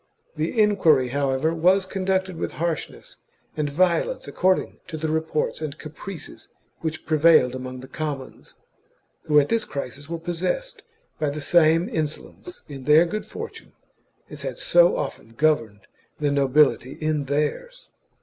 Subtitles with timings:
[0.35, 3.17] The enquiry, however, was conducted with harshness
[3.55, 4.33] and violence THE JUGURTHINE WAR.
[4.33, 4.35] l6j
[4.65, 6.47] according to the reports and caprices
[6.79, 7.59] which prevailed chap.
[7.59, 8.57] among the commons,
[9.25, 10.81] who at this crisis were possessed
[11.19, 13.73] by the same insolence in their good fortune
[14.27, 15.81] as had so often governed
[16.19, 17.89] the nobility in theirs.